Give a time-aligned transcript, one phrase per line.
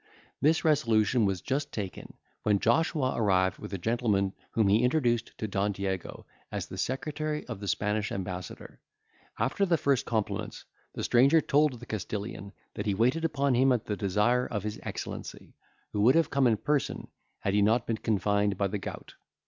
[0.41, 5.47] This resolution was just taken, when Joshua arrived with a gentleman whom he introduced to
[5.47, 8.79] Don Diego as the secretary of the Spanish ambassador.
[9.37, 13.85] After the first compliments, the stranger told the Castilian, that he waited upon him at
[13.85, 15.55] the desire of his Excellency,
[15.93, 17.07] who would have come in person,
[17.41, 19.13] had he not been confined by the gout.